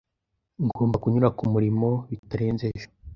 Ngomba 0.65 0.95
kunyura 1.01 1.29
kumurimo 1.37 1.89
bitarenze 2.09 2.63
ejo. 2.73 2.87